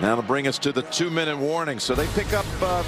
That'll 0.00 0.22
bring 0.22 0.48
us 0.48 0.58
to 0.60 0.72
the 0.72 0.82
two-minute 0.82 1.36
warning. 1.36 1.78
So 1.78 1.94
they 1.94 2.06
pick 2.08 2.32
up 2.32 2.46
uh, 2.60 2.82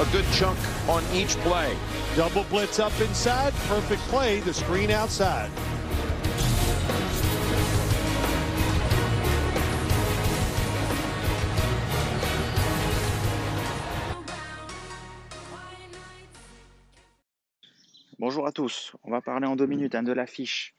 a 0.00 0.12
good 0.12 0.24
chunk 0.32 0.58
on 0.88 1.04
each 1.12 1.36
play. 1.38 1.76
Double 2.16 2.44
blitz 2.44 2.78
up 2.78 2.98
inside. 3.00 3.52
Perfect 3.68 4.02
play. 4.02 4.40
The 4.40 4.54
screen 4.54 4.90
outside. 4.90 5.50
Bonjour 18.18 18.46
à 18.46 18.52
tous. 18.52 18.92
On 19.04 19.10
va 19.10 19.22
parler 19.22 19.46
en 19.46 19.56
deux 19.56 19.66
minutes 19.66 19.94
hein, 19.94 20.02
de 20.02 20.12
l'affiche 20.12 20.74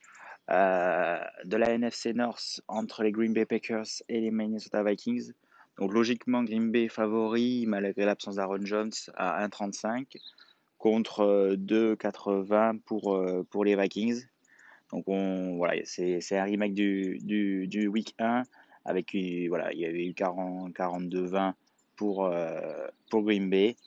euh, 0.51 1.17
de 1.45 1.55
la 1.55 1.71
NFC 1.71 2.13
North 2.13 2.61
entre 2.67 3.03
les 3.03 3.11
Green 3.13 3.31
Bay 3.31 3.45
Packers 3.45 3.85
et 4.09 4.19
les 4.19 4.31
Minnesota 4.31 4.83
Vikings. 4.83 5.31
Donc 5.77 5.93
logiquement, 5.93 6.43
Green 6.43 6.71
Bay 6.71 6.89
favori 6.89 7.65
malgré 7.67 8.03
l'absence 8.03 8.35
d'Aaron 8.35 8.65
Jones 8.65 8.91
à 9.15 9.47
1,35 9.47 10.17
contre 10.77 11.55
2,80 11.55 12.75
euh, 12.75 12.79
pour, 12.85 13.15
euh, 13.15 13.43
pour 13.49 13.63
les 13.63 13.77
Vikings. 13.77 14.25
Donc 14.91 15.05
on, 15.07 15.55
voilà, 15.55 15.75
c'est 15.85 16.37
un 16.37 16.43
remake 16.43 16.73
du, 16.73 17.19
du, 17.21 17.67
du, 17.67 17.87
week 17.87 18.13
1 18.19 18.43
avec 18.83 19.15
voilà, 19.47 19.71
il 19.71 19.79
y 19.79 19.85
avait 19.85 20.05
eu 20.05 20.13
40, 20.13 20.73
42-20 20.73 21.53
pour, 21.95 22.29
pour 23.09 23.23
Green 23.23 23.49
Bay. 23.49 23.77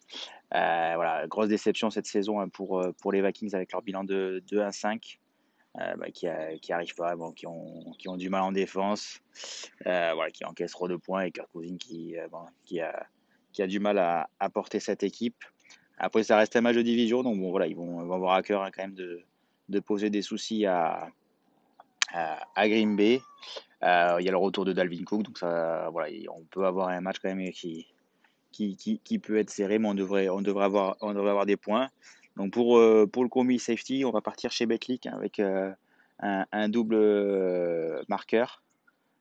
voilà, 0.50 1.26
grosse 1.28 1.48
déception 1.48 1.90
cette 1.90 2.06
saison 2.06 2.40
hein, 2.40 2.48
pour, 2.48 2.82
pour 3.02 3.12
les 3.12 3.20
Vikings 3.20 3.54
avec 3.54 3.72
leur 3.72 3.82
bilan 3.82 4.04
de 4.04 4.42
2-1-5. 4.50 5.18
Euh, 5.80 5.96
bah, 5.96 6.06
qui, 6.12 6.28
qui 6.62 6.72
arrivent 6.72 6.94
pas, 6.94 7.16
qui, 7.34 7.48
ont, 7.48 8.16
du 8.16 8.30
mal 8.30 8.42
en 8.42 8.52
défense, 8.52 9.18
euh, 9.86 10.12
qui 10.32 10.44
encaissent 10.44 10.70
trop 10.70 10.86
de 10.86 10.94
points 10.94 11.22
et 11.22 11.32
Kirk 11.32 11.48
qui, 11.80 12.16
euh, 12.16 12.28
qui, 12.64 12.80
a, 12.80 13.08
a 13.58 13.66
du 13.66 13.80
mal 13.80 13.98
à, 13.98 14.28
à, 14.38 14.50
porter 14.50 14.78
cette 14.78 15.02
équipe. 15.02 15.44
Après, 15.98 16.22
ça 16.22 16.36
reste 16.36 16.54
un 16.54 16.60
match 16.60 16.76
de 16.76 16.82
division, 16.82 17.24
donc 17.24 17.40
voilà, 17.40 17.66
ils 17.66 17.74
vont, 17.74 17.98
avoir 18.12 18.34
à 18.34 18.42
cœur 18.42 18.62
hein, 18.62 18.70
quand 18.72 18.84
même 18.84 18.94
de, 18.94 19.80
poser 19.80 20.10
des 20.10 20.22
soucis 20.22 20.64
à, 20.64 21.08
à, 22.12 22.68
Green 22.68 22.94
Bay. 22.94 23.20
il 23.82 24.24
y 24.24 24.28
a 24.28 24.30
le 24.30 24.36
retour 24.36 24.64
de 24.64 24.72
Dalvin 24.72 25.02
Cook, 25.02 25.24
donc 25.24 25.38
on 25.42 26.44
peut 26.52 26.66
avoir 26.66 26.88
un 26.88 27.00
match 27.00 27.16
quand 27.20 27.34
même 27.34 27.50
qui, 27.50 27.88
peut 29.20 29.38
être 29.38 29.50
serré, 29.50 29.80
mais 29.80 29.88
on 29.88 29.94
devrait 29.94 30.28
avoir 30.28 31.46
des 31.46 31.56
points. 31.56 31.90
Donc 32.36 32.52
pour, 32.52 32.78
euh, 32.78 33.06
pour 33.06 33.22
le 33.22 33.28
combi 33.28 33.58
safety, 33.58 34.04
on 34.04 34.10
va 34.10 34.20
partir 34.20 34.50
chez 34.50 34.66
Betclic 34.66 35.06
avec 35.06 35.38
euh, 35.38 35.72
un, 36.20 36.68
double 36.68 36.96
euh, 36.96 38.02
marqueur 38.08 38.62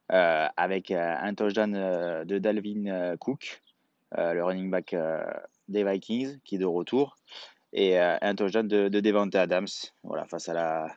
avec 0.10 0.92
un 0.92 1.34
touchdown 1.34 1.72
de 1.72 2.38
Dalvin 2.38 3.18
Cook, 3.18 3.64
le 4.16 4.42
running 4.44 4.70
back 4.70 4.96
des 5.70 5.84
Vikings 5.84 6.38
qui 6.44 6.56
est 6.56 6.60
de 6.60 6.66
retour, 6.66 7.16
et 7.72 7.98
un 7.98 8.36
touchdown 8.36 8.68
de, 8.68 8.90
de 8.90 9.00
Devante 9.00 9.34
Adams 9.34 9.66
voilà, 10.04 10.26
face 10.26 10.50
à 10.50 10.54
la, 10.54 10.88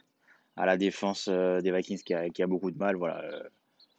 à 0.56 0.66
la 0.66 0.76
défense 0.76 1.30
des 1.30 1.72
Vikings 1.72 2.02
qui 2.02 2.12
a, 2.12 2.28
qui 2.28 2.42
a 2.42 2.46
beaucoup 2.46 2.70
de 2.70 2.76
mal. 2.76 2.96
Voilà, 2.96 3.22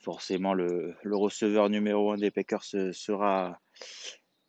forcément, 0.01 0.53
le, 0.53 0.95
le 1.01 1.15
receveur 1.15 1.69
numéro 1.69 2.11
1 2.11 2.17
des 2.17 2.29
Packers 2.29 2.63
sera, 2.63 3.59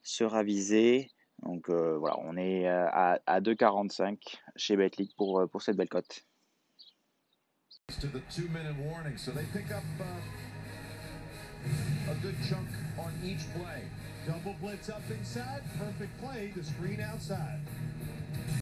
sera 0.03 0.43
visé. 0.43 1.11
Donc 1.43 1.69
euh, 1.71 1.97
voilà, 1.99 2.17
on 2.21 2.37
est 2.37 2.69
euh, 2.69 2.89
à, 2.91 3.19
à 3.27 3.41
2,45 3.41 4.19
chez 4.57 4.77
Betclic 4.77 5.15
pour, 5.17 5.41
euh, 5.41 5.47
pour 5.47 5.63
cette 5.63 5.77
belle 5.77 5.89
cote. 5.89 6.25
Double 14.29 14.55
blitz 14.61 14.91
up 14.91 15.01
inside, 15.11 15.63
perfect 15.79 16.13
play, 16.21 16.53
the 16.55 16.63
screen 16.63 17.01
outside. 17.01 17.61